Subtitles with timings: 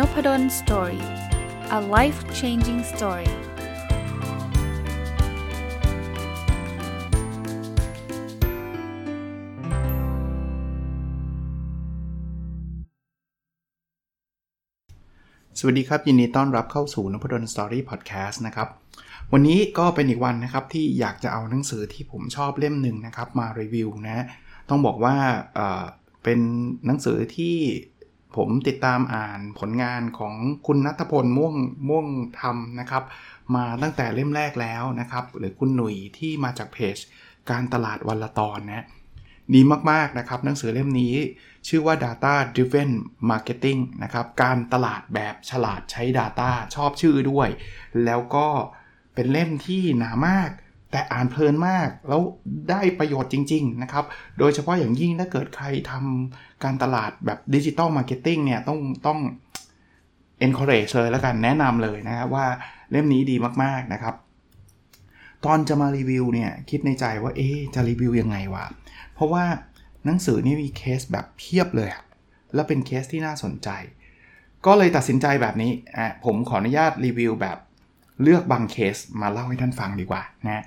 [0.00, 1.04] Nopadol Story
[1.78, 3.32] a life changing story
[15.58, 18.68] สวัสดีครับ ยินดีต้อนรับเข้าสู่นพดล Story Podcast นะครับ
[19.32, 24.24] วันนี้ก็เป็นอีกวันนะครับที่อยากจะเอาหนังสือที่ผมชอบเล่มหนึ่งนะครับมารีวิวนะ
[24.68, 25.16] ต้องบอกว่า
[26.24, 26.40] เป็น
[26.86, 27.56] หนังสือที่
[28.36, 30.34] ผมติดตามอ่านผลงานของ
[30.66, 31.54] คุณนัทพลม่วง
[31.88, 32.06] ม่วง
[32.40, 33.04] ธรรมนะครับ
[33.54, 36.96] มาตั้งแต่เล่มแรกแล้วนะครับ หรือคุณหนุ่ยที่มาจากเพจ
[37.50, 38.86] การตลาดวันละตอนนะ
[39.54, 41.14] ดีมาก ๆ นะครับ หนังสือเล่มนี้
[41.68, 42.90] ชื่อว่า Data Driven
[43.30, 47.48] Marketing นะครับ การตลาดแบบฉลาดใช้ Data ชอบชื่อด้วย
[48.04, 48.48] แล้วก็
[49.14, 50.50] เป็นเล่มที่หนามาก
[50.90, 52.20] แต่อ่านเพลินมากแล้ว
[52.70, 54.04] ได้ประโยชน์จริง ๆ นะครับ
[54.38, 59.18] โดยเฉพาะอย่างยิ่งถ้าเกิดใครทำการตลาดแบบ Digital Marketing เนี่ยต้องต้อง
[60.46, 62.46] encourage เลยแล้วกันแนะนำเลยนะครับว่า
[62.90, 64.14] เล่มนี้ดีมากๆนะครับ
[65.44, 68.64] ตอนจะมารีวิวเนี่ยคิดในใจว่าเอ๊จะรีวิวยังไงวะ
[69.14, 69.44] เพราะว่า
[70.04, 71.90] หนังสือนี่มีเคสแบบเพียบเลย
[72.54, 73.68] แล้วเป็นเคสที่น่าสนใจ
[74.66, 77.58] ก็เลยตัดสินใจแบบนี้อะผมขออนุญาตรีวิวแบบ
[78.22, 80.64] เลือกบางเคสมาเล่าให้ท่านฟังดีกว่านะ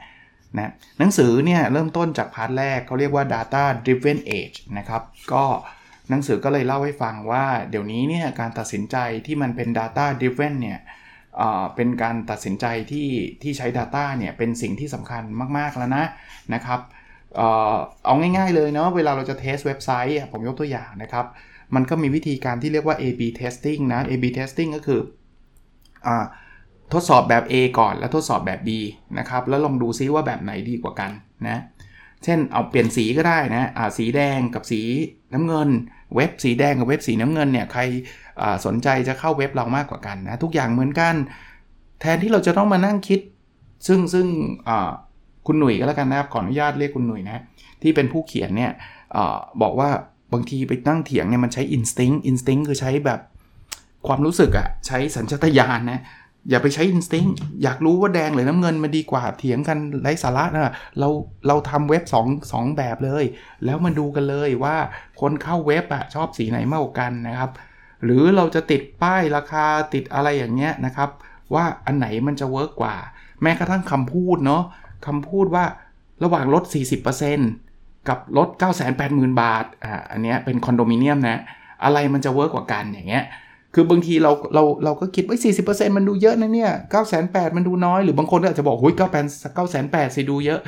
[0.57, 5.01] นะหนังสือเนี่ยเริ่มต้นจาก part แรกเขาเรียกว่า data driven age นะครับ
[5.33, 5.45] ก็
[6.09, 10.79] หนังสือก็เลยเล่าให้ฟังว่าเดี๋ยวนี้เนี่ยการตัดสินใจที่มันเป็น data driven เนี่ย
[11.75, 13.09] เป็นการตัดสินใจที่
[13.41, 15.23] ที่ใช้ Data เนี่ยเป็นสิ่งที่สำคัญ
[15.57, 16.05] มาก ๆ แล้วนะ
[16.53, 16.79] นะครับ
[18.05, 21.25] เอาง่าย ๆ เลยเนาะเวลาเราจะ test เว็บไซต์ผมยกตัวอย่างนะครับ
[21.75, 25.01] มันก็มีวิธีการที่เรียกว่า A/B testing นะ A/B testing ก็คือ
[26.07, 26.09] อ
[26.93, 28.69] ทดสอบแบบ A ก่อนแล้วทดสอบแบบ B
[29.19, 31.11] นะครับ แล้วลองดูซิว่าแบบไหนดีกว่ากัน
[31.47, 31.57] นะ
[32.23, 34.81] เช่นเอาเปลี่ยนสีก็ได้นะะสีแดงกับสี
[35.33, 35.69] น้ำเงิน
[36.15, 37.81] เว็บสีแดงกับเว็บสีน้ำเงินเนี่ยใคร
[38.65, 41.13] สนใจจะเข้าเว็บเรามากกว่ากันนะ ทุกอย่างเหมือนกัน
[42.01, 43.19] แทนที่เราจะต้องมานั่งคิด
[43.87, 44.27] ซึ่งซึ่ง
[45.47, 47.43] คุณหนุ่ยก็แล้วกันนะครับขออนุญาตเรียกคุณหนุ่ยนะ
[47.81, 48.71] ที่เป็นผู้เขียนเนี่ย
[49.15, 49.17] อ
[49.61, 49.89] บอกว่า
[50.33, 53.19] บางทีไปนั่งเถียงเนี่ยมันใช้ instinct instinct คือใช้แบบ
[54.07, 56.01] ความรู้สึกอะใช้สัญชาตญาณนะ
[56.49, 57.25] อย่าไปใช้ Instinct
[57.63, 61.09] อยากรู้ว่าแดงหรือน้ำเงินมันดีกว่าเถียงกันไร้สาระนะเรา
[61.47, 63.23] เราทำเว็บ2 2 แบบเลย
[63.65, 64.75] แล้วมาดูกันเลยว่า
[65.21, 67.51] คนเข้าเว็บอะชอบสีไหนมากกว่ากันนะครับ
[68.03, 71.09] หรือเราจะติดป้ายราคาติดอะไรอย่างเงี้ยนะครับ
[71.53, 72.95] ว่าอันไหนมันจะ work กว่า
[73.41, 74.63] แม้กระทั่งคำพูดเนาะ
[75.07, 75.65] คำพูดว่า
[76.23, 76.63] ระหว่างลด
[77.31, 78.49] 40%กับลด
[78.95, 81.41] 980,000 บาทอ่าอันเนี้ยเป็นคอนโดมิเนียมนะ
[81.83, 83.25] อะไรมันจะเวิร์กกว่ากันอย่างเงี้ย
[83.73, 89.25] คือบางทีเราเราเราก็คิดว่าสี่สิบเปอร์เซ็นต์มันดูเยอะนะเนี่ยเก้าแสนแปดมันดูน้อย หรือบางคนก็อาจจะบอกหุ้ยเก้าแปด
[89.55, 90.61] เก้าแสนแปดสิดูเยอะ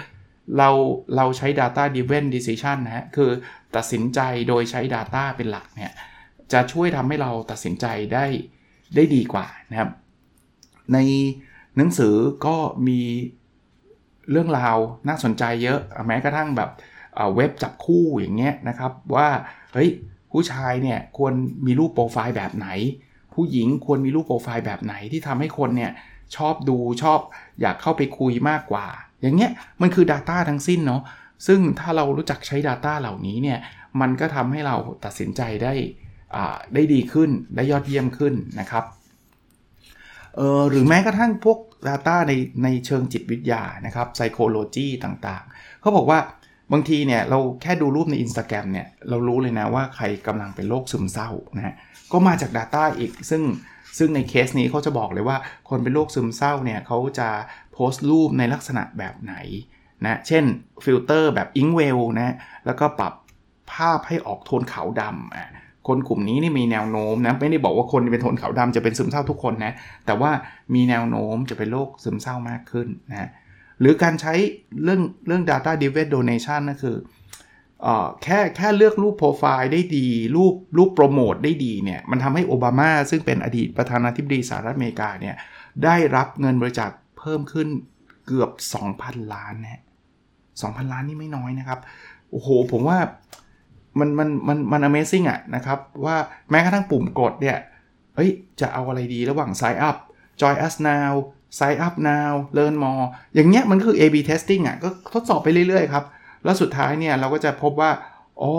[0.58, 0.70] เรา
[1.16, 3.30] เราใช้ data driven decision นะฮะ คือ
[3.76, 5.92] ตัดสินใจโดยใช้ data เป็นหลักเนี่ย
[6.54, 8.26] จะช่วยทำให้เราตัดสินใจได้
[8.96, 9.90] ได้ดีกว่านะครับ
[10.94, 10.98] ใน
[11.78, 12.56] หนังสือก็
[12.88, 13.00] มี
[14.32, 14.78] เรื่องราว
[15.08, 16.70] น่าสนใจเยอะ แม้กระทั่งแบบ
[17.36, 19.28] เว็บจับคู่อย่างเงี้ยนะครับว่า
[19.74, 19.90] เฮ้ย
[20.35, 21.34] ผู้ชายเนี่ยควร
[21.66, 22.68] มีรูปโปรไฟล์แบบไหน
[23.34, 25.91] ผู้หญิงควรมีรูปโปรไฟล์แบบไหนที่ทำให้คนเนี่ย
[26.35, 27.19] ชอบดูชอบ
[27.62, 28.85] อยากเข้าไปคุยมากกว่า
[29.22, 29.51] อย่างเงี้ย
[29.81, 31.01] มันคือ Data ทั้งสิ้นเนาะ
[31.47, 33.59] ซึ่งถ้าเรารู้จักใช้ Data เหล่านี้เนี่ย
[34.01, 34.75] มันก็ทำให้เรา
[35.06, 35.74] ตัดสินใจได้
[36.74, 38.84] ได้ดีขึ้นได้ยอดเยี่ยมขึ้นนะครับ
[40.35, 46.19] เออหรือแม้กระทั่งพวก Data ในในเชิงจิตวิทยานะครับ Psychology ต่างๆ เขาบอกว่า
[46.72, 51.76] บางทีเนี่ยเราแค่ดูรูปใน Instagram เนี่ยเรารู้เลยนะว่าใครกำลังเป็นโรคซึมเศร้านะฮะ
[52.12, 53.44] ก็มาจาก Data อีกซึ่ง
[53.98, 55.38] ซึ่งในเคสนี้เขาจะบอกเลยว่า
[55.70, 57.30] คนเป็นโรคซึมเศร้าเนี่ยเขาจะ
[57.74, 59.36] โพสต์รูปในลักษณะแบบไหน
[60.04, 60.44] นะเช่น
[60.84, 63.14] ฟิลเตอร์แบบ Inkwell นะแล้วก็ปรับ
[63.72, 65.50] ภาพให้ออกโทนขาวดำอะ
[65.88, 69.74] คนกลุ่มนี้นี่มีแนวโน้มนะไม่ได้บอกว่าคนเป็นโทนขาวดำจะเป็นซึมเศร้าทุกคนนะ
[70.06, 70.31] แต่ว่า
[70.74, 73.30] มีแนวโน้มจะเป็นโรคซึมเศร้ามากขึ้นนะ
[73.80, 74.34] หรือการใช้
[74.84, 76.98] เรื่องเรื่อง data driven donation นั่นคือ
[77.86, 77.88] อ
[78.24, 85.36] แค่แค่เลือกรูปโปรไฟล์ได้ดี รูปรูปโปรโมทได้ดีเนี่ย มันทำให้โอบามาซึ่งเป็นอดีตประธานาธิบดีสหรัฐอเมริกาเนี่ย
[85.83, 87.68] ได้รับเงินบริจาคเพิ่มขึ้น
[88.25, 88.51] เกือบ
[88.92, 89.81] 2,000 ล้านนะ
[90.36, 91.80] 2,000 ล้านนี่ไม่น้อยนะครับ
[92.31, 93.00] โอ้โห ผมว่า
[94.00, 96.16] มันมันมันมัน Amazing อะนะครับ ว่า
[96.50, 97.57] แม้กระทั่งปุ่มกดเนี่ย
[98.16, 98.30] เฮ้ย
[98.62, 99.98] จะเอาอะไรดีระหว่าง Sign up
[100.42, 101.12] Join us now
[101.59, 106.06] sign up now learn more อย่างเงี้ยมันก็คือ A/B testing อะก็ทดสอบไปเรื่อยๆครับ
[106.44, 107.92] แล้วสุดท้ายเนี่ยเราก็จะพบว่า
[108.42, 108.53] อ๋อ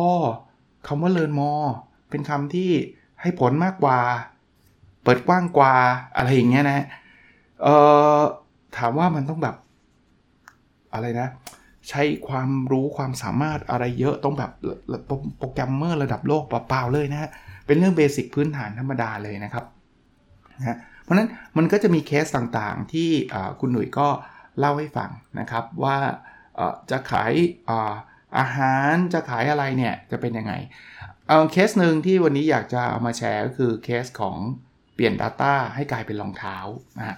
[0.86, 1.68] คำว่า learn more
[2.10, 2.70] เป็นคำที่
[3.20, 3.98] ให้ผลมากกว่า
[5.02, 5.74] เปิดกว้างกว่า
[6.16, 6.86] อะไรอย่างเงี้ยนะ
[7.62, 7.74] เอ่
[8.18, 8.20] อ
[8.76, 9.56] ถามว่ามันต้องแบบ
[10.94, 11.28] อะไรนะ
[11.88, 14.50] ใช้ความรู้ความสามารถอะไรเยอะต้องแบบ
[15.38, 17.30] โปรแกรมเมอร์ระดับโลกเปล่าๆเลยนะฮะ
[17.66, 19.64] เป็นเรื่องเบสิกพื้นฐานธรรมดาเลยนะครับ
[20.58, 23.10] นะ เพราะนั้นมันก็จะมีเคสต่างๆ ที่
[23.60, 24.08] คุณหนุ่ยก็
[24.58, 25.10] เล่าให้ฟัง
[25.40, 25.98] นะครับว่า
[26.90, 27.32] จะขาย
[28.38, 30.52] อาหารจะขายอะไรเนี่ยจะเป็นยังไง
[31.28, 34.36] เอาเคสหนึ่งที่วันนี้อยากจะเอามาแชร์ก็คือเคสของ
[34.94, 36.56] เปลี่ยน Data ให้กลายเป็นรองเท้า
[36.98, 37.16] นะ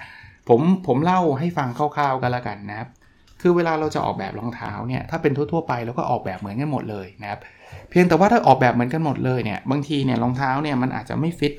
[0.49, 2.88] ผมผมเล่าให้ฟังคร่าวๆกันละกันนะครับ
[3.40, 7.40] คือเวลาเราจะออกแบบรองเท้าเนี่ยถ้าเป็นทั่วๆไปเราก็ออกแบบเหมือนกันหมดเลยนะครับ
[7.90, 11.55] เพียงแต่ว่าถ้าออกแบบเหมือนกันหมดเลยเนี่ยบางทีเนี่ยรองเท้าเนี่ยมันอาจจะไม่ฟิต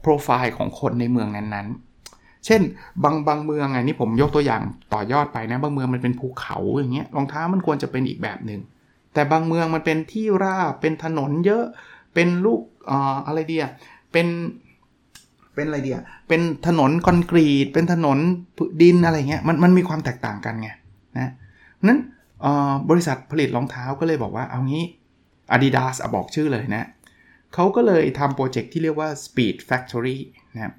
[0.00, 2.62] โปรไฟล์ของคนในเมืองนั้นๆ เช่น
[3.04, 4.62] บางบางเมืองไงนี่ผมยกตัวอย่าง
[4.94, 8.60] ต่อยอดไปนะ บางเมืองมันเป็นภูเขาอย่างเงี้ยรองเท้ามันควรจะเป็นอีกแบบหนึ่ง
[9.14, 11.64] แต่บางเมืองมันเป็นที่ราบเป็นถนนเยอะ
[12.14, 12.60] เป็นลูก
[12.90, 13.66] อ่าอะไรเดีย
[14.12, 14.26] เป็น
[15.54, 15.98] เป็นอะไรเดีย
[16.28, 18.18] เป็นถนนคอนกรีต เป็นถนน
[18.82, 20.68] ดินอะไรเงี้ยมันมันมีความแตกต่างกันไง
[21.18, 21.32] นะ
[21.88, 22.00] นั้น
[22.90, 24.84] บริษัทผลิตรองเท้าก็เลยบอกว่าเอางี้
[25.54, 26.84] Adidas อบอกชื่อเลยนะ
[27.54, 30.18] เขาก็เลยทำโปรเจกต์ที่เรียกว่า Speed Factory
[30.54, 30.74] นะครับ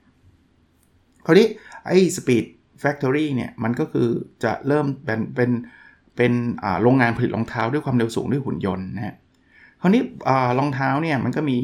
[1.26, 1.48] คราวนี้
[1.86, 2.46] ไอ้ Speed
[2.84, 4.08] Factory เนี่ยมันก็คือ
[4.44, 5.52] จะเริ่มเป็นเป็น
[6.16, 6.34] เป็น
[6.82, 9.16] โรงงานผลิตรองเท้าด้วยความเร็วสูงด้วยหุ่นยนต์นะฮะ
[9.82, 10.04] คราวนี้
[10.60, 11.58] รองเท้าเนี่ยมันก็มี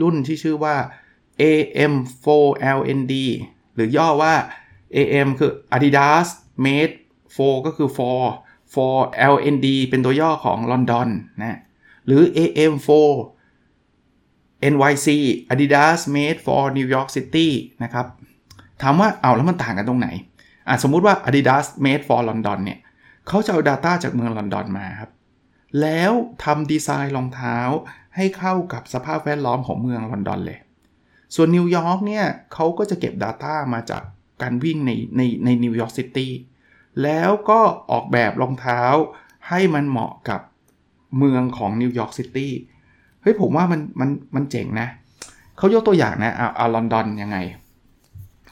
[0.00, 0.76] รุ่นที่ชื่อว่า
[1.40, 3.14] AM4LND
[3.74, 4.34] หรือย่อว่า
[4.96, 6.28] AM คือ Adidas
[6.64, 6.94] Made
[7.34, 8.20] for ก็คือ for
[8.74, 8.96] for
[9.34, 11.08] LND เป็นตัวย่อของลอนดอน
[11.40, 11.58] นะ
[12.06, 12.90] หรือ AM4
[14.72, 15.08] NYC
[15.52, 17.48] Adidas Made for New York City
[17.82, 18.06] นะครับ
[18.82, 20.08] ถามว่าเอาแล้วมันต่างกันตรงไหน
[20.68, 22.78] อะสมมุติว่า Adidas Made for London เนี่ย
[23.28, 25.10] เขาจะเอา Data จากเมืองลอนดอนมาครับ
[25.80, 26.12] แล้ว
[26.44, 27.58] ทำดีไซน์รองเท้า
[28.16, 30.58] ให้เข้ากับสภาพแวดล้อมของเมืองลอนดอนเลย
[31.34, 32.24] ส่วนนิวยอร์กเนี่ย
[32.54, 34.02] เขาก็จะเก็บ Data มาจาก
[34.42, 36.32] การวิ่งในในในนิวยอร์กซิตี้
[37.02, 37.60] แล้วก็
[37.90, 38.82] ออกแบบรองเท้า
[39.48, 40.40] ให้มันเหมาะกับ
[41.18, 42.52] เมืองของนิวยอร์กซิตี้
[43.22, 44.88] เฮ้ยผมว่ามันมันมันเจ๋งนะ
[45.58, 47.38] เขายกตัวอย่างนะเอาเอาลอนดอนยังไง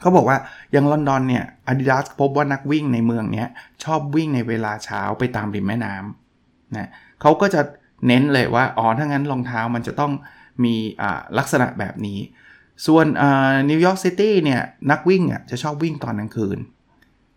[0.01, 0.37] เขาบอกว่า
[0.71, 3.47] อย่างลอนดอนเนี่ยอาดิดาสพบว่านักวิ่งในเมืองเนี้ย
[3.83, 6.89] ชอบวิ่งในเวลาเช้าไปตามริมแม่น้ำนะ
[7.21, 7.61] เขาก็จะ
[8.07, 10.11] เน้นเลยว่าอ๋อถ้างั้นรองเท้ามันจะต้อง
[10.63, 10.75] มี
[11.37, 12.19] ลักษณะแบบนี้
[12.87, 13.05] ส่วน
[13.69, 16.57] นิวยอร์กซิตี้เนี่ยนักวิ่งอะจะชอบวิ่งตอนกลางคืน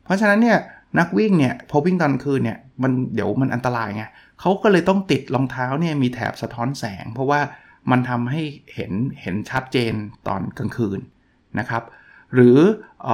[0.05, 0.59] เพราะฉะนั้นเนี่ย
[0.99, 4.05] นักวิ่งเนี่ยพอวิ่งตอนกลางคืนเนี่ยมันเดี๋ยวมันอันตรายไง
[4.41, 7.41] เขาก็เลยต้องติดรองเท้าเนี่ยมีแถบสะท้อนแสง เพราะว่า
[7.91, 8.43] มันทำให้
[8.75, 9.93] เห็นเห็นชัดเจน
[10.27, 11.01] ตอนกลางคืน
[11.59, 11.83] นะครับ
[12.35, 12.59] หรือ
[13.09, 13.11] อ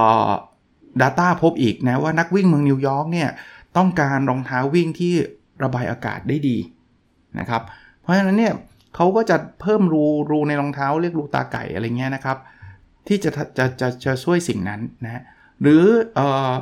[1.01, 3.29] data พบอีกนะว่านักวิ่งเมืองนิวยอร์กเนี่ย
[3.77, 5.13] ต้องการรองเท้าวิ่งที่
[5.63, 6.57] ระบายอากาศได้ดี
[7.39, 7.61] นะครับ
[8.01, 8.53] เพราะฉะนั้นเนี่ย
[8.95, 12.37] เขาก็จะเพิ่มรูรูในรองเท้าเรียกรูตาไก่อะไรเงี้ยนะครับ
[13.07, 15.23] ที่จะจะจะจะช่วยสิ่งนั้นนะ
[15.61, 15.83] หรือ
[16.15, 16.53] เอ่อ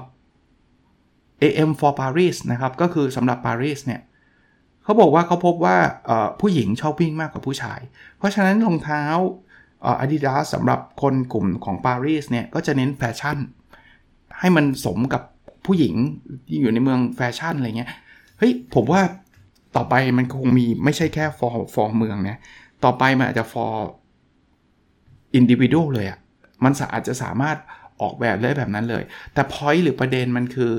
[1.41, 4.01] AM for Paris นะครับ ก็คือสำหรับปารีสเนี่ย
[4.89, 5.77] เขาบอกว่าเขาพบว่า
[6.41, 7.79] ผู้หญิงชอบวิ่งมากกว่าผู้ชาย
[8.17, 9.03] เพราะฉะนั้นรองเท้า
[9.99, 13.37] อาดิดาสสำหรับคนกลุ่มของปารีสเนี่ยก็จะเน้นแฟชั่น
[14.39, 15.21] ให้มันสมกับ
[15.65, 15.95] ผู้หญิง
[16.47, 17.89] ที่อยู่ในเมืองแฟชั่นอะไรเงี้ย
[18.37, 19.01] เฮ้ยผมว่า
[19.75, 22.37] ต่อไปมันคงมีไม่ใช่แค่ for for เมืองนะ
[22.83, 23.73] ต่อไปมันอาจจะ for
[25.39, 26.19] individual เลยอะ่ะ
[26.63, 27.57] มันอาจจะสามารถ
[28.01, 29.03] ออกแบบได้แบบนั้นเลย
[29.33, 30.73] แต่ point หรือประเด็นมันคือ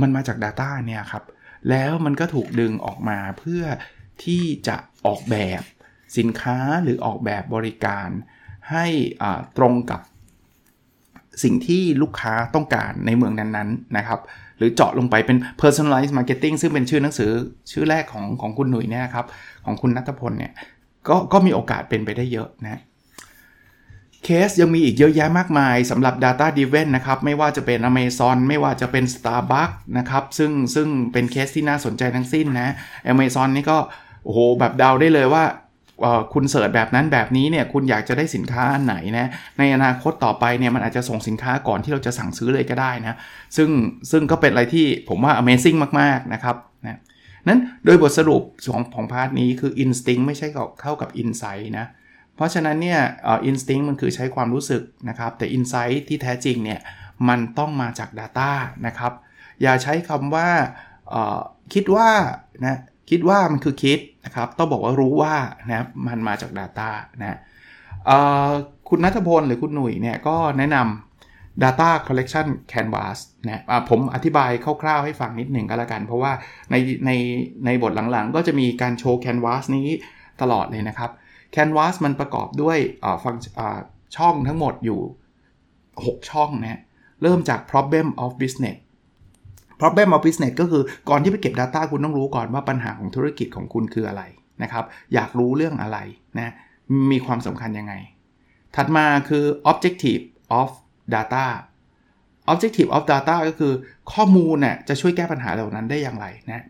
[0.00, 1.24] มันมาจาก Data เนี่ยครับ
[1.70, 3.62] แล้วมันก็ถูกดึงออกมาเพื่อ
[4.24, 5.62] ที่จะออกแบบ
[6.18, 8.08] สินค้าหรือออกแบบบริการ
[8.70, 8.86] ให้
[9.58, 10.00] ตรงกับ
[11.42, 14.20] สิ่งที่ลูกค้าต้องการในเมืองนั้นๆนะครับ
[14.58, 17.30] หรือเจาะลงไปเป็น personalized marketing ซึ่งเป็นชื่อหนังสือ
[17.72, 19.26] ชื่อแรกของของคุณหนุ่ยเนี่ยครับ
[19.64, 20.52] ของคุณนัทพลเนี่ย
[21.08, 22.80] ก็ก็มีโอกาสเป็นไปได้เยอะนะ
[24.26, 32.70] เคสยังมีอีกเยอะแยะมากมายสำหรับ Data d r i v e n นะครับ ไม่ว่าจะเป็น Amazon ไม่ว่าจะเป็น Starbucks นะครับ ซึ่งซึ่งเป็นเคสที่น่าสนใจทั้งสิ้นนะ
[33.12, 33.78] Amazon นี่ก็
[34.24, 35.44] โอ้โหแบบเดาได้เลยว่า
[36.32, 39.26] คุณ search แบบนั้นแบบนี้เนี่ยคุณอยากจะได้สินค้าอันไหนนะ
[39.58, 43.16] ในอนาคตต่อไปเนี่ยมันอาจจะส่งสินค้าก่อนที่เราจะสั่งซื้อเลยก็ได้นะ
[43.56, 43.68] ซึ่ง
[44.10, 46.98] ซึ่งก็เป็นอะไรที่ผมว่า Amazing มากๆนะครับนะ
[47.48, 48.42] นั้นโดยบทสรุป
[48.72, 50.46] ของของ part นี้คือ Instinct ไม่ใช่
[50.82, 51.86] เท่ากับ Insight นะ
[52.36, 56.80] เพราะฉะนั้นเนี่ย Instinct มันคือใช้ความรู้สึกนะครับ แต่ Insight ที่แท้จริงเนี่ย
[57.28, 58.50] มันต้องมาจาก Data
[58.86, 59.12] นะครับ
[59.62, 60.48] อย่าใช้คำว่า
[61.74, 62.08] คิดว่า
[62.66, 62.76] นะ
[63.10, 65.34] คิดว่ามันคือคิดนะครับ ต้องบอกว่ารู้ว่า
[65.68, 66.90] นะมันมาจาก Data
[67.20, 67.38] นะ
[68.88, 74.50] คุณนัทพลหรือคุณหนุ่ยเนี่ยก็แนะนำ Data Collection Canvas นะผมอธิบาย
[74.82, 76.32] คร่าวๆให้ฟังนิดหนึ่งก็แล้วกัน เพราะว่า
[76.70, 76.74] ใน
[77.06, 77.10] ใน
[77.66, 79.88] ในบทหลังๆ ก็จะมีการโชว์ Canvas นี้
[80.40, 81.10] ตลอดเลยนะครับ
[81.56, 82.78] Canvas มันประกอบด้วย
[83.24, 83.36] ฟัง
[84.16, 85.00] ช่องทั้งหมดอยู่
[85.64, 86.80] 6 ช่องนะ
[87.22, 88.78] เริ่มจาก problem of business
[89.80, 94.22] problem of business ก็คือก่อนที่ไปเก็บ Data คุณต้องรู้ก่อนว่าปัญหาของธุรกิจของคุณคืออะไร
[94.62, 94.84] นะครับ
[95.14, 95.98] อยากรู้เรื่องอะไร
[96.38, 96.52] นะ
[97.10, 97.94] มีความสำคัญยังไง
[98.76, 100.22] ถัดมาคือ objective
[100.60, 100.70] of
[101.14, 101.46] data
[102.52, 103.72] objective of data ก็คือ
[104.12, 106.64] ข้อมูลน่ยจะช่วยแก้ปัญหาเหล่านั้นได้อย่างไรนะ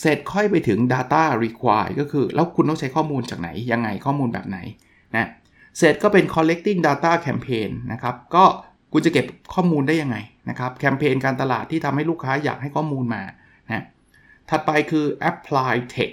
[0.00, 4.58] เสร็จค่อยไปถึง data require ก็คือ แล้วคุณต้องใช้ข้อมูลจากไหน ยังไงข้อมูลแบบไหน
[5.16, 5.28] นะ
[5.78, 8.44] เสร็จก็เป็น collecting data campaign นะครับ ก็
[8.92, 10.16] คุณจะเก็บข้อมูลได้ยังไง
[10.48, 13.22] นะครับแคมเปญการตลาดที่ทำให้ลูกค้าอยากให้ข้อมูลมา
[13.68, 13.84] นะ
[14.50, 16.10] ถัดไปคือ apply tech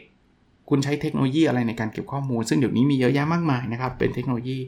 [0.70, 4.60] คุณใช้เทคโนโลยีอะไรในการเก็บข้อมูล ซึ่งเดี๋ยวนี้มีเยอะแยะมากมายนะครับ เป็นเทคโนโลยี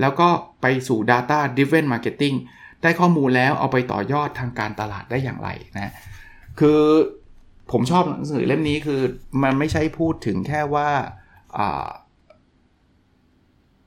[0.00, 0.28] แล้วก็
[0.60, 2.36] ไปสู่ data driven marketing
[2.82, 5.92] ได้ข้อมูลแล้วเอาไปต่อยอดทางการตลาดได้อย่างไรนะ
[6.60, 6.80] คือ
[7.72, 9.00] ผมชอบหนังสือเล่มนี้คือ
[9.42, 10.88] มันไม่ใช่พูดถึงแค่ว่า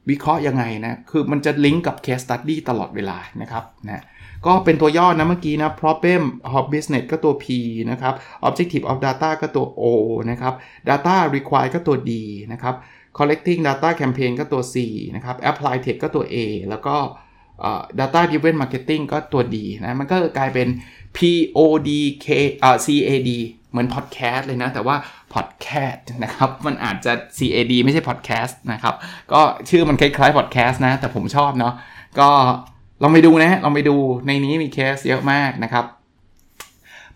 [0.09, 4.03] วิเคราะห์ยังไงนะ คือมันจะลิงก์กับ case study ตลอดเวลานะครับนะ
[4.45, 6.23] ก็เป็นตัวย่อนะเมื่อกี้นะ problem
[6.57, 7.45] of business ก็ตัว P
[7.91, 8.13] นะครับ
[8.47, 9.83] objective of data ก็ตัว O
[10.31, 10.53] นะครับ
[10.89, 12.11] data require ก็ตัว D
[12.53, 12.75] นะครับ
[13.17, 14.75] collecting data campaign ก็ตัว C
[15.15, 16.35] นะครับ apply tech ก็ตัว A
[16.69, 16.95] แล้วก็
[17.99, 20.67] data driven marketing ก็ตัว D นะ มันก็กลายเป็น
[21.17, 21.19] P
[21.57, 21.89] O D
[23.69, 24.95] เหมือน podcast เลยนะ แต่ว่า
[25.33, 28.95] podcast นะครับ มันอาจจะ C A D ไม่ใช่ podcast นะครับ
[29.33, 31.73] ก็ชื่อมันคล้ายๆ podcast นะ แต่ผมชอบเนาะ
[32.19, 32.29] ก็
[33.03, 33.95] ลองไปดูนะลองไปดู
[34.27, 35.85] ในนี้มีเคสเยอะมากนะครับ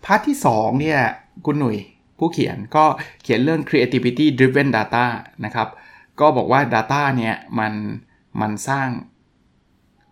[0.04, 1.00] พาร์ทที่2เนี่ย
[1.46, 1.76] คุณหนุ่ย
[2.18, 2.84] ผู้เขียนก็
[3.22, 5.06] เขียนเรื่อง creativity driven data
[5.44, 5.68] นะครับ
[6.20, 7.72] ก็บอกว่า data เนี่ยมัน
[8.40, 8.88] มันสร้าง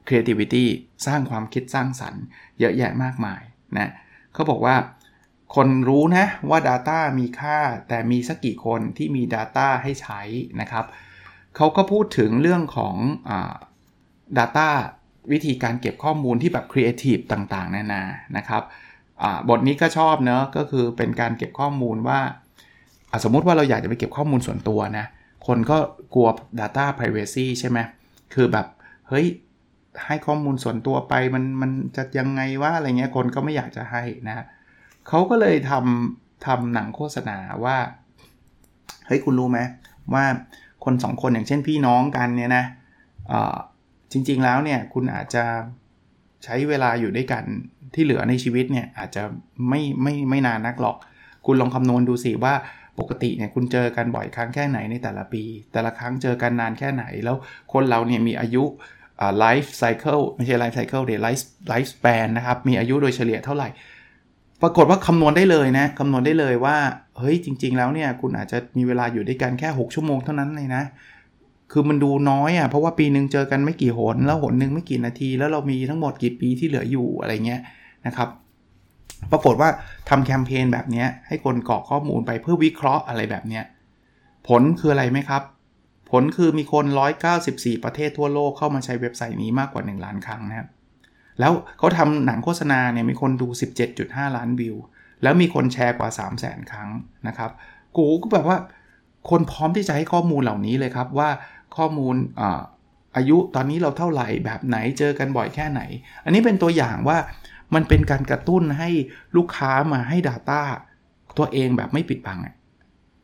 [0.06, 0.64] creativity
[1.06, 2.22] สร้างความคิดสร้างสรรค์
[2.60, 3.42] เยอะแยะมากมาย
[3.76, 3.90] นะ
[4.34, 4.74] เขาบอกว่า
[5.54, 10.20] คนรู้นะว่า Data มีค่า แต่มีสักกี่คนที่มี Data ให้ใช้
[10.60, 10.84] นะครับ
[11.56, 12.96] เขาก็พูดถึงเรื่องของ
[13.28, 13.30] อ
[14.38, 14.68] Data
[15.32, 18.02] วิธีการเก็บข้อมูลที่แบบครีเอทีฟต่างๆ นานา
[18.36, 18.62] นะครับ
[19.48, 22.20] บทนี้ก็ชอบเนะก็คือเป็นการเก็บข้อมูลว่า
[23.24, 25.06] สมมุติว่าเราอยากจะไปเก็บข้อมูลส่วนตัวนะ
[25.46, 25.78] คนก็
[26.14, 26.28] กลัว
[26.60, 27.78] Data Privacy ใช่ไหม
[28.34, 28.66] คือแบบ
[29.08, 29.26] เฮ้ย
[30.06, 34.46] ให้ข้อมูลส่วนตัวไปมันมันจะยังไงว่าอะไรเงี้ยคนก็ไม่อยากจะให้นะ
[35.08, 37.76] เขาก็เลยทำทำหนังโฆษณาว่า
[39.06, 39.58] เฮ้ยคุณรู้ไหม
[40.14, 40.24] ว่า
[40.84, 42.64] คนสองคนอย่างเช่นพี่น้องกันเนี่ยนะ
[44.12, 45.44] จริงๆแล้วเนี่ยคุณอาจจะ
[46.44, 47.44] ใช้เวลาอยู่ด้วยกัน
[47.94, 49.22] ที่เหลือในชีวิตเนี่ยอาจจะ
[49.68, 50.96] ไม่ไม่ไม่นานนักหรอก
[51.46, 52.54] คุณลองคำนวณดูสิว่า
[52.98, 55.42] ปกติเนี่ยคุณเจอกันบ่อยครั้งแค่ไหนในแต่ละปี
[55.72, 57.36] แต่ละครั้งเจอกันนานแค่ไหน แล้ว
[57.72, 58.64] คนเราเนี่ยมีอายุ
[59.38, 63.68] life cycle ไม่ใช่ life cycle เดี๋ยว life life span นะครับ มีอายุโดยเฉลี่ยเท่าไหร่
[64.62, 66.76] ปรากฏว่าคำนวณได้เลยนะคำนวณได้เลยว่า
[67.18, 70.82] เฮ้ยจริง ๆ แล้วเนี่ยคุณอาจจะมีเวลาอยู่ด้วยกันแค่ 6 ชั่วโมงเท่านั้นเลยนะ
[71.72, 77.60] คือมันดูน้อยอะเพราะว่าปีหนึ่งเจอกันไม่กี่หน แล้วหนหนึ่งไม่กี่นาที แล้วเรามีทั้งหมดกี่ปีที่เหลืออยู่อะไรเงี้ย
[78.06, 78.28] นะครับ
[79.32, 79.68] ปรากฏว่า
[80.08, 83.64] ทำแคมเปญแบบนี้ให้คนกรอกข้อมูลไปเพื่อวิเคราะห์อะไรแบบเนี้ย
[84.48, 85.42] ผลคืออะไรไหมครับ
[86.10, 86.84] ผลคือมีคน
[87.34, 90.68] 194 ประเทศทั่วโลกเข้ามาใช้เว็บไซต์นี้มากกว่า 1 ล้านครั้งนะครับ
[91.40, 93.48] แล้วเขาทำหนังโฆษณาเนี่ยมีคนดู
[93.92, 94.76] 17.5 ล้านวิว
[95.22, 96.90] แล้วมีคนแชร์กว่า 3 0 0 0 0 0 ครั้ง
[97.28, 97.50] นะครับ
[97.96, 98.58] กูก็แบบว่า
[99.30, 101.30] คนพร้อมที่จะให้ข้อมูลเหล่านี้เลยครับว่า
[101.76, 102.42] ข้อมูลอ
[103.16, 105.80] อายุตอนนี้เราเท่าไหร่แบบไหนเจอกันบ่อยแค่ไหน
[106.24, 107.18] อันนี้เป็นตัวอย่างว่า
[107.74, 108.90] มันเป็นการกระตุ้นให้
[109.36, 110.62] ลูกค้ามาให้ Data
[111.38, 112.38] ตัวเองแบบไม่ปิดบัง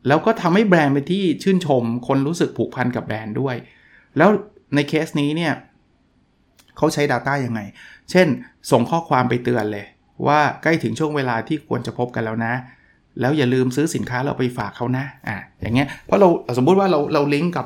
[0.07, 3.55] แล้วก็ทำให้แบรนด์เป็นที่ชื่นชม คนรู้สึกผูกพันกับแบรนด์ด้วย
[4.17, 4.29] แล้ว
[4.75, 5.53] ในเคสนี้เนี่ย
[6.77, 7.59] เขาใช้ Data ยังไง
[8.11, 8.27] เช่น
[8.71, 9.85] ส่งข้อความไปเตือนเลย
[10.27, 12.53] ว่าใกล้ถึงช่วงเวลาที่ควรจะพบกันแล้วนะ
[13.19, 17.65] แล้วอย่าลืมซื้อสินค้าเราไปฝากเขานะอะอย่างเงี้ยเพราะเราสมมุติว่าเราเราลิงก์กับ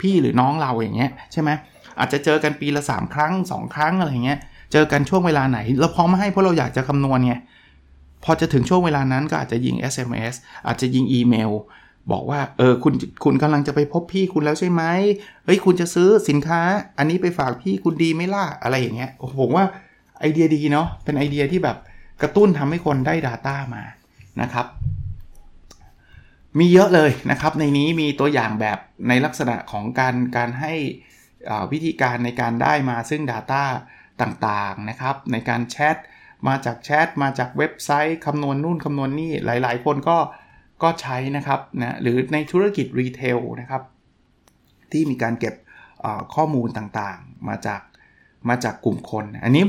[0.00, 1.50] พี่หรือน้องเราอย่างเงี้ยใช่ไหม
[1.98, 4.38] อาจจะเจอกันปีละ 3 ครั้ง 2 ครั้งอะไรเงี้ย
[4.72, 7.34] เจอกันช่วงเวลาไหน เราพร้อมมาให้เพราะเราอยากจะคำนวณไง
[8.24, 10.34] พอจะถึงช่วงเวลานั้นก็อาจจะยิง SMS
[10.66, 11.50] อาจจะยิงอีเมล
[12.12, 14.82] บอกว่าเออคุณคุณกำลังจะไปพบพี่คุณแล้วใช่ไหม
[15.44, 16.60] เฮ้ยคุณจะซื้อสินค้า
[16.98, 19.10] อันนี้ไปฝากพี่คุณดีไม่ล่ะอะไรอย่างเงี้ย
[19.40, 19.64] ผมว่า
[20.20, 21.76] ไอเดียดีเนาะเป็นไอเดียที่แบบ
[22.22, 23.82] กระตุ้นทำให้คนได้ Data มา
[24.40, 24.66] นะครับ
[26.58, 30.74] มีเยอะเลยนะครับ ในนี้มีตัวอย่างแบบในลักษณะของการการให้
[31.72, 33.64] วิธีการในการได้มาซึ่ง Data
[34.20, 35.96] ต่างๆนะครับ ในการแชท
[36.48, 40.18] มาจากแชทมาจากเว็บไซต์คำนวณนู่นคำนวณนี่หลาย ๆ คนก็
[40.82, 43.82] ก็ใช้นะครับนะหรือในธุรกิจรีเทลนะครับ
[44.92, 45.54] ที่มีการเก็บ
[46.34, 47.80] ข้อมูลต่างๆ มาจาก
[48.48, 49.64] มาจากกลุ่มคน อันนี้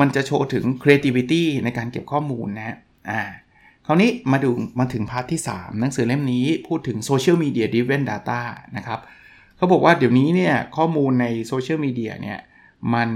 [0.00, 2.76] มันจะโชว์ถึง creativity ในการเก็บข้อมูลนะ
[3.10, 3.22] อ่า
[3.86, 8.40] คราวนี้มาดูมาถึง part ที่ 3 หนังสือเล่มนี้พูดถึง Social Media Driven Data
[8.76, 9.00] นะครับ
[9.56, 12.38] เขาบอกว่าเดี๋ยวนี้เนี่ยข้อมูลในโซเชียลมีเดียเนี่ย
[12.94, 13.08] มัน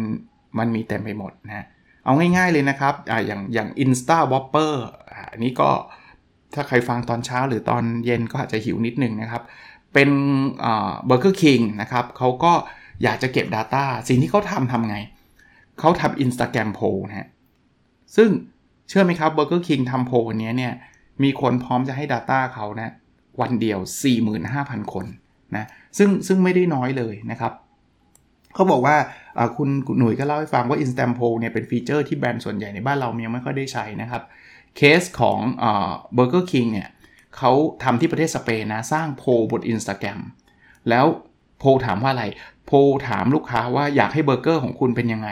[0.59, 1.67] มันมีเต็มไปหมดนะ
[2.05, 4.75] เอาง่ายๆเลยนะครับออย่างอย่าง Insta Whopper
[5.33, 5.71] อันนี้ก็
[6.55, 9.43] ถ้าใครฟังตอนเช้าหรือตอนเย็นก็อาจจะหิวนิดนึงนะครับ
[9.95, 10.11] เป็น
[10.61, 12.53] เบอร์เกอร์คิงนะครับเขาก็
[13.03, 14.97] อยากจะเก็บ Data สิ่งที่เขาทำทำไง
[15.79, 17.29] เขาทำ Instagram p o นะฮะ
[18.17, 18.31] ซึ่ง
[18.89, 20.73] เชื่อไหมครับ Burger King ทำโพลวันนี้เนี่ย
[21.23, 22.93] มีคนพร้อมจะให้ Data เขานะ
[23.41, 23.79] วันเดียว
[24.37, 25.07] 45,000 คน
[25.57, 25.67] นะ
[25.99, 27.53] ซึ่งซึ่งไม่ได้น้อยเลยนะครับ
[28.55, 28.97] เขาบอกว่า
[29.57, 34.23] คุณหนุ่ยก็เล่าให้ฟังว่า Instant Poll เนี่ยเป็น feature ที่แบรนด์ส่วนใหญ่ในบ้านเรายังไม่ค่อยได้ใช้นะครับ
[34.77, 35.39] เคสของ
[36.15, 36.89] เบอร์เกอร์คิงเนี่ย
[37.37, 40.21] เขาทำที่ประเทศสเปนนะ สร้างโพลบน Instagram
[40.89, 41.07] แล้ว
[41.59, 42.25] โพลถามว่าอะไร
[42.67, 42.77] โพล
[43.09, 45.29] ถามลูกค้าว่าอยากให้เบอร์เกอร์ของคุณเป็นยังไง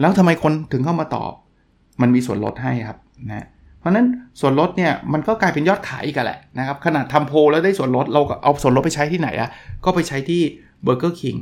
[0.00, 1.32] แล้วทำไมคนถึงเข้ามาตอบ
[2.00, 2.98] มันมีส่วนลดให้ครับ
[3.28, 3.46] นะ
[3.78, 4.06] เพราะนั้น
[4.40, 9.50] ส่วนลดเนี่ยมันก็กลายเป็นยอดขายอีกแหละนะครับขนาดทำโพลแล้วได้ส่วนลดเราก็เอาส่วนลดไปใช้ที่ไหนอะ่ะ
[9.84, 10.42] ก็ไปใช้ที่
[10.82, 11.36] เบอร์เกอร์คิง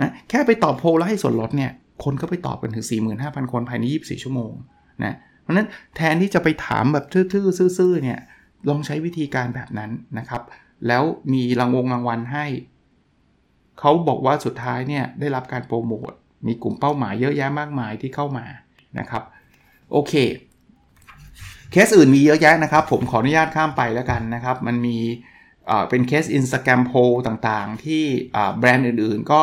[0.00, 1.70] นะแค่ไปตอบโพลแล้วให้ส่วนลดเนี่ย
[2.04, 2.86] คนก็ไปตอบกันถึง
[3.18, 4.52] 45,000 คนภายใน 24 ชั่วโมง
[5.04, 5.14] นะ
[5.44, 8.18] เพราะนั้นแทนที่จะไปถามแบบทื่อๆซื่อๆเนี่ย
[8.68, 10.42] ลองใช้วิธีการแบบนั้นนะครับ
[10.88, 12.46] แล้วมีรางวงรางวัลให้
[13.80, 16.12] เขาบอกว่าสุดท้ายเนี่ยได้รับการโปรโมท
[16.46, 18.46] มีกลุ่มเป้าหมายเยอะแยะมากมายที่เข้ามา
[18.98, 19.22] นะครับ
[19.92, 20.14] โอเค
[21.70, 24.98] เคสอื่นมีเยอะแยะนะครับ ผมขออนุญาตข้ามไปแล้วกันนะครับ มันมี
[25.88, 28.02] เป็นเคส Instagram p o ต่างๆ ที่
[28.58, 29.42] แบรนด์อื่นๆก็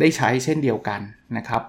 [0.00, 1.00] ได้ใช้เช่นเดียวกัน
[1.36, 1.62] นะครับ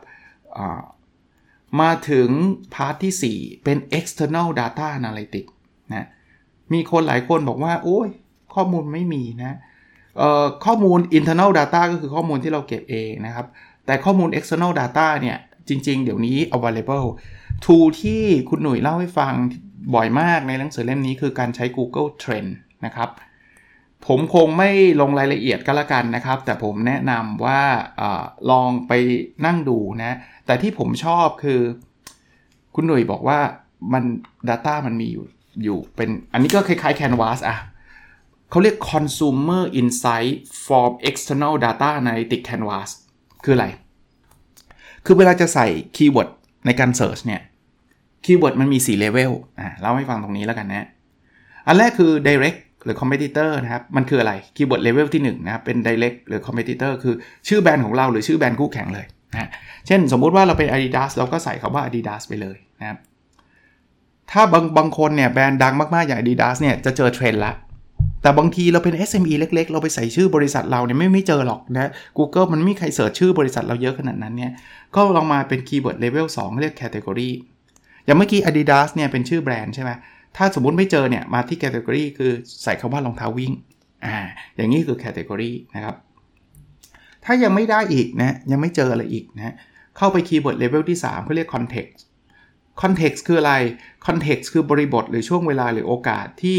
[1.82, 2.30] มาถึง
[2.74, 5.52] พาร์ทที่ 4 เป็น external data analytics
[5.92, 6.08] นะ
[6.74, 8.10] มีคนหลายคนบอกว่า โอ้ย
[8.56, 9.58] ข้อมูลไม่มีนะ
[10.66, 13.48] ข้อมูล internal data ก็คือข้อมูลที่เราเก็บเองนะครับ
[13.86, 15.38] แต่ข้อมูล external data เนี่ย
[15.70, 17.08] จริง ๆ เดี๋ยวนี้ available
[17.64, 19.34] tool ที่คุณหนุ่ยเล่าให้ฟัง
[19.96, 22.50] บ่อยมากในหนังสือเล่มนี้คือการใช้ Google Trend
[22.86, 23.10] นะครับ
[24.08, 24.70] ผมคงไม่
[25.02, 27.62] ลงรายละเอียดก็แล้วกันนะครับ แต่ผมแนะนำว่า
[28.02, 28.94] ลองไป
[29.46, 30.12] นั่งดูนะ
[30.46, 31.62] แต่ที่ผมชอบคือ
[32.76, 33.40] คุณหนุ่ยบอกว่า
[33.94, 34.04] มัน
[34.50, 35.26] Data มันมีอยู่
[35.64, 37.58] อยู่เป็นอันนี้ก็คล้ายๆ Canvas อะ
[38.50, 42.90] เขาเรียก consumer insight from external data analytic canvas
[43.44, 43.68] คืออะไร
[45.06, 46.30] คือเวลาจะใส่ keyword
[46.66, 47.42] ในการ search เนี่ย
[48.26, 50.88] keyword มันมี 4 level อ่าเล่าให้ฟังตรงนี้แล้วกันนะ
[51.68, 57.16] อันแรกคือ direct หรือ competitor นะครับ มันคืออะไร keyword level ที่1นะครับเป็น direct หรือ competitor คือ
[57.48, 59.50] ชื่อแบรนด์ของเราหรือชื่อแบรนด์คู่แข่งเลยนะ
[59.88, 62.98] เช่นสมมุติว่าเราเป็น Adidas เราก็ใส่คำว่า Adidas ไปเลยนะครับ
[64.32, 67.54] ถ้าบางบางคนเนี่ยแบรนด์ดังมาก ๆ อย่าง Adidas เนี่ยจะเจอเทรนด์ละ
[68.22, 74.52] แต่บางทีเราเป็น SME เล็ก ๆ เราไปใส่ชื่อบริษัทเราเนี่ยไม่ไม่เจอหรอกนะ Google มันไม่มีใคร search ชื่อบริษัทเราเยอะขนาดนั้นเนี่ย
[74.96, 77.30] ก็ลองมาเป็น keyword level 2เรียก category
[78.06, 79.92] อย่างเมื่อกี้ Adidas เนี่ยเป็นชื่อแบรนด์ใช่ไหม
[80.42, 82.32] ถ้าสมมุติไม่เจอเนี่ยมาที่ category คือ
[82.64, 83.54] ใส่คำว่ารองเท้าวิ่ง
[84.06, 84.18] อ่า
[84.56, 85.96] อย่างนี้คือ category นะครับ
[87.26, 89.56] ถ้ายังไม่ได้อีกนะยังไม่เจออะไรอีกนะ
[89.98, 92.00] เข้าไป keyword level ที่3เขาเรียก context
[92.82, 93.54] context คืออะไร
[94.06, 96.58] context คือบริบทหรือช่วงเวลาหรือโอกาสที่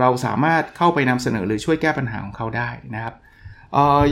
[0.00, 3.14] เราสามารถเข้าไปนำเสนอหรือช่วยแก้ปัญหาของเขาได้นะครับ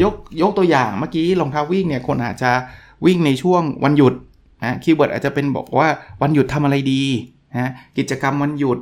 [0.02, 2.52] ยกยกตัวอย่างเมื่อกี้รองเท้าวิ่งเนี่ยคนอาจจะ
[3.06, 4.14] วิ่งในช่วงวันหยุด
[4.64, 5.88] นะ keyword อาจจะเป็นบอกว่า
[6.22, 7.02] วันหยุดทำอะไรดี
[7.54, 8.78] นะกิจกรรมวันหยุด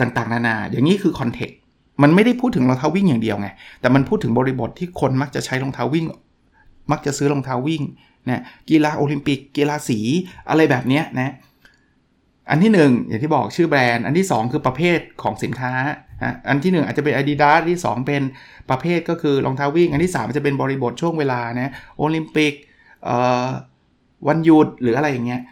[0.00, 1.58] ต่างๆ นานา อย่างนี้คือคอนเทกต์
[2.02, 3.48] มันไม่ได้พูดถึงรองเท้าวิ่งอย่างเดียวไง
[3.80, 6.06] แต่มันพูดถึงบริบทที่คนมักจะใช้รองเท้าวิ่ง
[6.92, 7.82] มักจะซื้อรองเท้าวิ่ง
[8.28, 9.98] นะกีฬาโอลิมปิก กีฬาสี
[10.48, 11.34] อะไรแบบนี้นะ
[12.50, 15.72] อันที่ 1 อย่างที่บอกชื่อแบรนด์ อันที่ 2 คือประเภทของสินค้า
[16.22, 18.22] นะอันที่ 1 อาจจะเป็น Adidas ที่ 2 เป็น
[18.70, 22.52] ประเภทก็คือรองเท้าวิ่ง อันที่ 3 จะเป็นบริบทช่วงเวลานะโอลิมปิก
[24.28, 25.42] วันหยุดหรืออะไรอย่างเงี้ย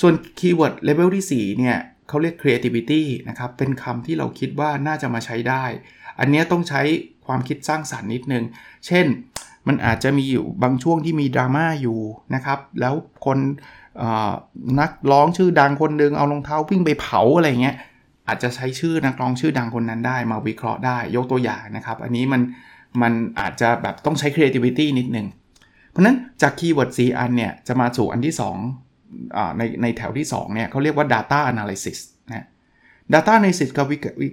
[0.00, 1.76] ส่วน keyword level ที่ 4 เนี่ย
[2.08, 5.64] เขาเรียก creativity นะครับ เป็นคำที่เราคิดว่าน่าจะมาใช้ได้
[6.18, 6.82] อันนี้ต้องใช้
[7.26, 8.44] ความคิดสร้างสรรค์นิดนึง
[8.86, 9.06] เช่น
[9.68, 12.00] มันอาจจะมีอยู่บางช่วงที่มีดราม่าอยู่
[12.34, 12.94] นะครับ แล้ว
[13.26, 13.38] คน
[14.80, 17.76] นักร้องชื่อดังคนหนึ่งเอารองเท้าวิ่งไปเผาอะไรเงี้ย
[18.28, 22.42] อาจจะใช้ชื่อนักร้องชื่อดังคนนั้นได้ มาวิเคราะห์ได้ ยกตัวอย่างนะครับ อันนี้มัน
[23.02, 25.26] มันอาจจะแบบต้องใช้ creativity นิดนึง
[25.90, 28.34] เพราะนั้นจาก keyword สี่อันเนี่ยจะมาสู่อันที่
[28.68, 28.93] 2
[29.58, 31.98] ในในแถวที่2เนี่ยเขาเรียกว่า data analysis
[32.32, 32.46] นะ
[33.14, 33.70] data analysis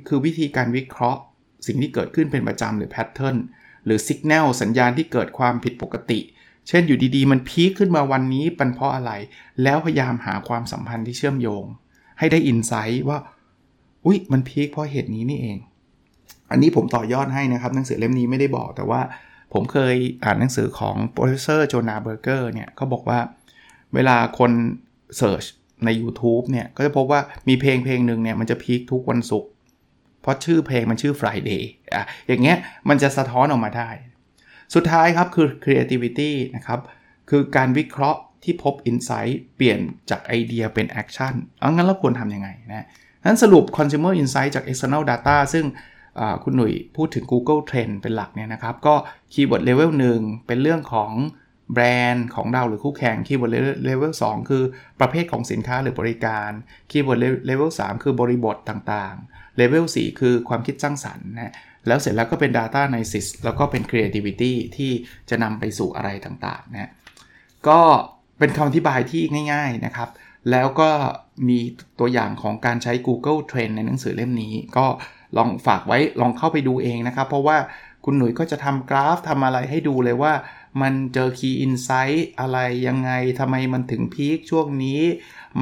[0.07, 1.21] คือวิธีการวิเคราะห์
[1.67, 3.37] สิ่งที่เกิดขึ้นเป็นประจำหรือ pattern
[3.85, 6.19] หรือ signal สัญญาณที่เกิดความผิดปกติ
[6.67, 9.11] เช่นอยู่ดีๆ มัน peak ขึ้นมาวันนี้เป็นเพราะอะไร
[9.63, 11.65] แล้วพยายามหาความสัมพันธ์ที่เชื่อมโยง
[12.19, 13.17] ให้ได้ insight ว่า
[14.05, 15.57] อุ๊ย มัน peak เพราะเหตุนี้นี่เอง
[16.51, 19.01] อันนี้ผมต่อยอดให้นะครับหนังสือเล่มนี้ไม่ได้บอกแต่ว่า
[19.53, 23.19] ผมเคยอ่านหนังสือของ Professor Jonah Berger เนี่ยเขาบอกว่า
[23.95, 24.51] เวลาคน
[25.17, 25.43] search
[25.85, 29.49] ใน YouTube เนี่ย ก็จะพบว่ามีเพลงเพลงหนึ่งเนี่ย มันจะ peak ทุกวันศุกร์
[30.21, 32.57] เพราะชื่อเพลงมันชื่อ Friday อะอย่างเงี้ย
[32.89, 33.89] มันจะสะท้อนออกมาได้
[34.75, 36.79] สุดท้ายครับคือ creativity นะครับ
[37.29, 42.85] คือการวิเคราะห์ที่พบ insight เปลี่ยนจากไอเดียเป็น action เอางั้นเราควรทำยังไงนะ
[43.25, 45.65] นั้นสรุป consumer insight จาก external data ซึ่ง
[46.43, 48.95] คุณหนุ่ยพูดถึง Google Trend เป็นหลักเนี่ยนะครับ ก็
[49.33, 51.11] keyword level 1เป็นเรื่องของ
[51.73, 53.51] แบรนด์ของเราหรือคู่แข่ง keyword
[53.85, 54.63] level 2คือ
[54.99, 56.49] ประเภทของสินค้าหรือบริการ
[56.91, 61.53] keyword level 3คือบริบทต่างๆเลเวล4คือความคิดสร้างสรรค์นะ
[61.87, 64.91] แล้วเสร็จแล้วก็เป็น Data Analysis แล้วก็เป็น Creativity ที่
[65.29, 66.91] จะนำไปสู่อะไรต่างๆนะ
[67.67, 67.79] ก็
[68.39, 70.09] เป็นคำอธิบายที่ง่าย ๆนะครับ
[70.51, 70.89] แล้วก็
[71.47, 71.59] มี
[71.99, 74.85] ตัวอย่างของการใช้ Google Trend ในหนังสือเล่มนี้ ก็
[75.37, 77.57] ลองฝากไว้ลองเข้าไปดูเองนะครับ เพราะว่า
[78.05, 80.33] คุณหนุ่ยก็จะทำกราฟทำอะไรให้ดูเลยว่า
[80.81, 85.01] มันเจอ Key Insight อะไรยังไงทำไมมันถึงพีคช่วงนี้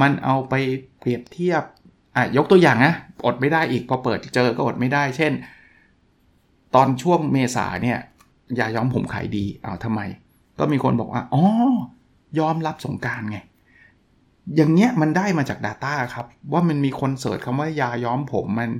[0.00, 0.54] มันเอาไป
[0.98, 1.62] เปรียบเทียบ
[2.16, 2.94] อะยกตัวอย่างนะ
[3.26, 5.32] อดไม่ได้อีกพอเปิดเจอก็อดไม่ได้ เช่น
[6.74, 7.98] ตอนช่วงเมษาเนี่ย
[8.58, 10.00] ยาย้อมผมขายดีอ้าวทำไม
[10.58, 11.44] ก็มีคนบอกว่าอ๋อ
[12.38, 13.38] ย้อมรับสงกรานต์ไง
[14.56, 18.70] อย่างเงี้ยมันได้มาจาก Data ครับ ว่ามันมีคน search คำว่ายาย้อมผมมัน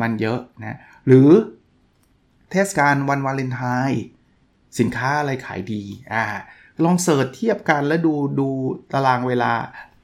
[0.00, 1.28] มันเยอะนะ หรือ
[2.50, 4.02] เทศกาลวันวาเลนไทน์
[4.78, 5.82] สินค้าอะไรขายดี
[6.12, 6.24] อ่า
[6.84, 8.48] ลอง search เทียบกันแล้วดูดู
[8.92, 9.52] ตารางเวลา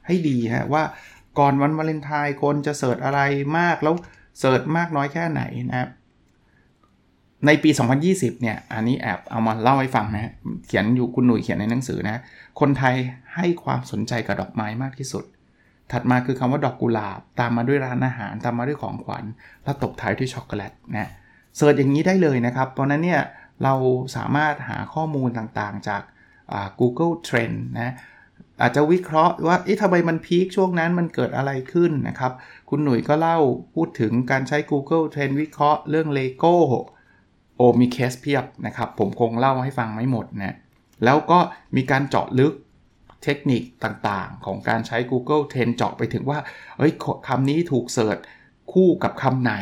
[0.07, 0.83] ให้ดีฮะว่า
[1.39, 3.19] ก่อนวันวาเลนไทน์คนจะ search อะไร
[3.57, 3.95] มากแล้ว
[4.39, 5.89] เสิร์ชมากน้อยแค่ไหนนะครับ
[7.45, 7.69] ในปี
[8.05, 10.33] 2020 เนี่ย อันนี้แอบเอามาเล่าให้ฟังนะ
[10.65, 12.21] เขียนอยู่คุณหนุ่ยเขียนในหนังสือนะ
[12.59, 12.95] คนไทย
[13.35, 15.23] ให้ความสนใจกับดอกไม้มากที่สุด
[15.91, 19.23] ถัดมาคือคำว่าดอกกุหลาบ ตามมาด้วยร้านอาหาร ตามมาด้วยของขวัญ
[19.63, 21.09] แล้วตบท้ายด้วยช็อกโกแลตนะ
[21.57, 23.21] เสิร์ชอย่างนี้ได้เลยนะครับเพราะนั้นเนี่ย
[23.63, 23.73] เรา
[24.15, 26.01] สามารถหาข้อมูลต่างๆจาก
[26.79, 27.93] Google Trend นะ
[28.61, 32.31] อาจจะวิเคราะห์ว่าเอ๊ะทำไมมันพีคช่วงนั้นมันเกิดอะไรขึ้นนะครับ
[32.69, 33.37] คุณหนุ่ยก็เล่า
[33.75, 36.55] พูดถึงการใช้ Google Trend วิเคราะห์เรื่อง Lego
[37.55, 40.55] โอ้มีเคสเพียบนะครับ ผมคงเล่าให้ฟังไม่หมดนะ
[41.03, 41.39] แล้วก็
[41.75, 42.53] มีการเจาะลึก
[43.23, 46.39] เทคนิคต่างๆ ของการใช้ Google Trend เจาะไปถึงว่า
[46.77, 46.93] เอ้ย
[47.27, 48.17] คำนี้ถูกเสิร์ช
[48.73, 49.53] คู่กับคำไหน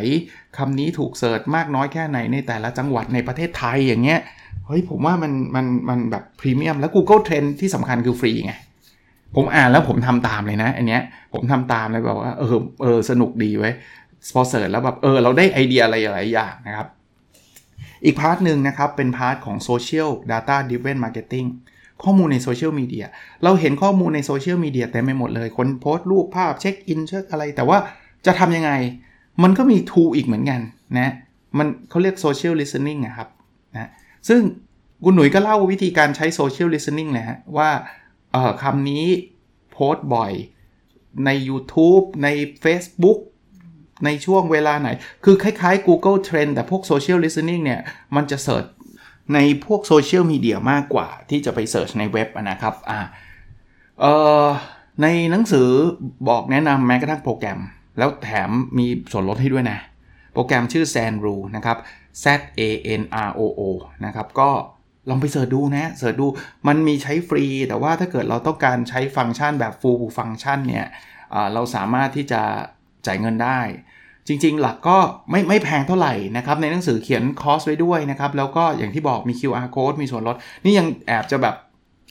[0.57, 4.19] คำนี้ถูกเสิร์ชมากน้อยแค่ไหนในแต่ละจังหวัดในประเทศไทยอย่างเงี้ย
[4.65, 8.53] เฮ้ยผมว่ามันมันมันแบบพรีเมียมแล้ว Google Trend ที่สำคัญคือฟรีไง
[9.35, 11.01] ผมอ่านแล้วผมทำตามเลยนะ อันเนี้ย
[11.33, 13.71] ผมทำตามเลยแบบว่าเออเออสนุกดีไว้
[14.33, 16.87] พอ search แล้วแบบเออเราได้ไอเดียอะไรหลายอย่างนะครับ
[18.05, 21.47] อีก part หนึ่งนะครับ เป็น part ของ Social Data Driven Marketing
[22.03, 23.05] ข้อมูลในโซเชียลมีเดีย
[23.43, 27.77] เราเห็นข้อมูลในโซเชียลมีเดียเต็มไปหมดเลย คนโพสต์รูปภาพเช็คอินเช็คอะไร แต่ว่า
[28.25, 28.71] จะทำยังไง
[29.43, 30.59] มันก็มี tool อีกเหมือนกัน
[30.97, 31.13] นะ
[31.57, 33.29] มันเขาเรียก Social Listening นะครับ
[33.73, 33.89] นะ
[34.27, 34.41] ซึ่ง
[35.03, 37.69] คุณหนุ่ยก็เล่าวิธีการใช้ Social Listening นะฮะว่า
[38.31, 39.05] เออคำนี้
[39.71, 40.31] โพสต์บ่อย
[41.25, 42.27] ใน YouTube ใน
[42.63, 43.19] Facebook
[44.05, 44.89] ในช่วงเวลาไหน
[45.25, 47.81] คือคล้ายๆ Google Trend แต่พวก Social Listening เนี่ย
[48.15, 48.65] มันจะเสิร์ช
[49.33, 52.99] ในพวกโซเชียลมีเดียมากกว่าที่จะไปเสิร์ชในเว็บนะครับอ่า
[53.99, 54.13] เอ่
[54.45, 54.47] อ
[55.01, 55.67] ในหนังสือ
[56.29, 57.59] บอกแนะนำแม้กระทั่งโปรแกรม
[57.97, 59.79] แล้วแถมมีส่วนลดให้ด้วยนะ
[60.33, 61.77] โปรแกรมชื่อ Zanroo นะครับ
[62.23, 62.25] Z
[62.59, 62.61] A
[62.99, 63.61] N R O O
[64.05, 64.49] นะครับก็
[65.09, 66.27] ลองไป search ดูนะ search ดู
[66.67, 70.85] มันมีใช้ฟรี แต่ว่าถ้าเกิดเราต้องการใช้ฟังก์ชันแบบ full ฟังก์ชันเนี่ย
[71.53, 72.41] เราสามารถที่จะ
[73.05, 73.59] จ่ายเงินได้
[74.27, 74.97] จริงๆ หลักก็
[75.31, 81.55] ไม่ไม่แพงเท่าไหร่นะครับ ในหนังสือเขียน cost ไว้ด้วยนะครับ แล้วก็อย่างที่บอกมี QR code มีส่วนลด นี่ยังแอบจะแบบ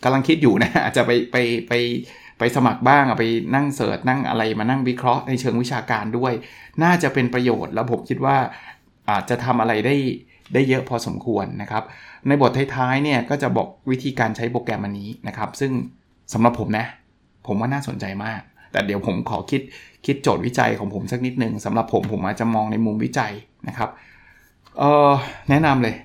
[0.04, 1.36] กำลังคิดอยู่นะอาจจะไปไป
[1.68, 1.72] ไปไป
[2.56, 6.32] สมัครบ้างไปนั่งเสิร์ชนั่งอะไรมานั่งวิเคราะห์ในเชิงวิชาการด้วย
[6.82, 8.36] น่าจะเป็นประโยชน์แล้วผมคิดว่า
[9.10, 9.96] อาจจะทำอะไรได้
[10.54, 11.84] ได้เยอะพอสมควรนะครับ
[12.26, 15.72] ในบทท้ายๆเนี่ยก็จะบอกวิธีการใช้โปรแกรมอันนี้นะครับ ซึ่ง
[16.32, 16.86] สำหรับผมนะ
[17.46, 18.40] ผมว่าน่าสนใจมาก
[18.72, 19.60] แต่เดี๋ยวผมขอคิด
[20.06, 23.32] คิดโจทย์วิจัยของผมสักนิดหนึ่งสำหรับผมผมอาจจะมองในมุมวิจัย
[23.68, 23.90] นะครับ
[24.78, 25.10] เออ
[25.50, 25.96] แนะนำเลย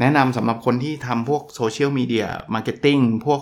[0.00, 3.40] แนะนำสำหรับคนที่ทำพวก social media marketing พวก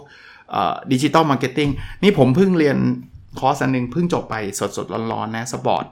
[0.93, 1.69] digital marketing
[2.03, 2.79] นี่ผมเพิ่งเรียน
[3.39, 5.85] คอร์สอันนึงเพิ่งจบไปสดสดร้อนๆนะ sport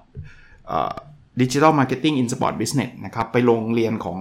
[1.40, 4.18] digital marketing in sport business นะครับไปลงเรียนของ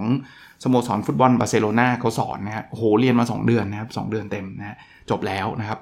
[0.62, 4.76] สโมสรฟุตบอลบาร์เซโลนาเขาสอนนะฮะโหเรียนมา 2 เดือนนะครับสเดือนเต็มนะ
[5.10, 5.80] จบแล้วนะครับ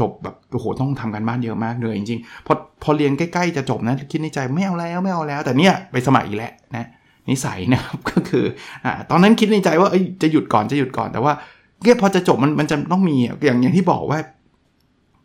[0.00, 6.88] จบแบบโอ้โหต้องทำการบ้านเยอะมากเหนื่อยจริงๆพอพอเรียนใกล้ๆจะจบนะคิดในใจไม่เอาแล้วไม่เอาแล้ว แต่เนี่ยไปสมัครอีกแล้วนะ
[7.30, 8.44] นิสัยนะครับก็คือ
[8.84, 9.88] อ่าตอนนั้นคิดในใจว่า
[10.22, 11.32] จะหยุดก่อนจะหยุดก่อนแต่ว่า
[11.86, 14.18] เนี่ยพอจะจบมันมันจะต้องมีอย่างอย่างที่บอกว่า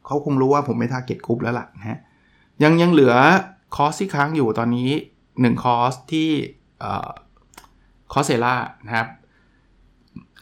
[0.05, 1.99] เขาคงรู้ว่าผมไม่ target group แล้วล่ะนะ
[2.63, 3.13] ยังยังเหลือ
[3.75, 4.89] คอร์สที่ค้างอยู่ตอนนี้
[5.27, 6.29] 1 คอร์สที่
[8.11, 9.07] Coursera นะครับ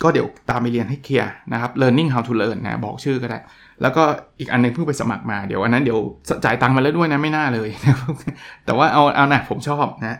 [0.01, 3.39] ก็เดี๋ยวตามไปเรียนให้เคลียร์นะครับ learning how to learn นะบอกชื่อก็ได้
[3.81, 4.03] แล้วก็
[4.39, 5.99] อีกอันนึงเพิ่งไปสมัครมาเดี๋ยวอันนั้นเดี๋ยว
[6.45, 7.69] จ่ายตังค์มาแล้วด้วยนะไม่น่าเลย
[8.65, 10.19] แต่ว่าเอาเอานะผมชอบนะ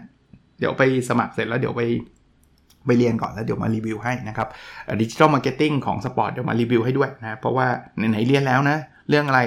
[0.59, 1.83] เดี๋ยวไปสมัครเสร็จแล้วเดี๋ยวไป
[2.89, 4.47] ไปเรียนก่อนแล้วเดี๋ยวมารีวิวให้นะครับ
[5.01, 7.67] digital marketing ของสปอร์ตเดี๋ยวมารีวิวให้ด้วยนะเพราะว่า
[8.09, 8.77] ไหนๆเรียนแล้วนะ
[9.09, 9.41] เรื่องอะไร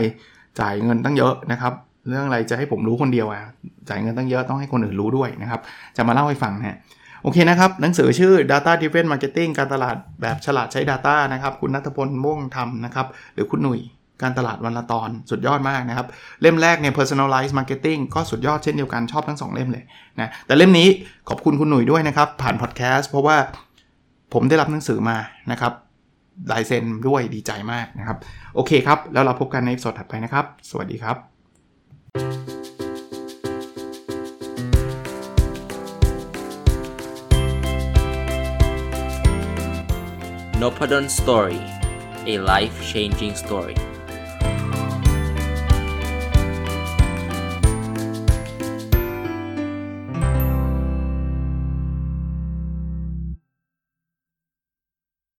[0.60, 1.72] จ่ายเงินตั้งเยอะนะครับ
[2.08, 3.40] เรื่องอะไรจะให้ผมรู้คนเดียวอะ
[3.88, 5.60] จ่ายเงินตั้งเยอะต้องให้คนอื่นรู้ด้วยนะครับ
[5.96, 13.80] จะมาเล่าให้ฟังนะโอเคนะครับ หนังสือชื่อ Data Driven Marketing การตลาดแบบฉลาดใช้ Data นะครับ คุณณัฐพลม่วงทำนะครับ หรือคุณหนุ่ย
[14.22, 16.06] การตลาดวันละตอนสุดยอดมากนะครับ
[16.42, 19.84] เล่มแรกเนี่ย Personalized Marketing ก็สุดยอดเช่นเดียวกันชอบทั้ง 2 เล่มเลย
[20.20, 20.88] นะแต่เล่มนี้
[21.28, 23.36] ขอบคุณคุณหนุ่ยด้วยนะครับ ผ่านพอดแคสต์เพราะว่า
[24.32, 25.16] ผมได้รับหนังสือมา
[25.50, 25.72] นะครับ
[26.52, 28.18] ลายเซ็นด้วยดีใจมากนะครับ
[28.54, 31.16] โอเคครับ แล้วเราพบกันในสดถัดไปนะครับ สวัสดีครับ
[40.60, 41.60] n o p a d o n Story
[42.32, 43.91] a life changing story